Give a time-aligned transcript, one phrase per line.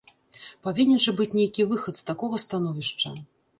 [0.67, 3.17] Павінен жа быць нейкі выхад з такога становішча.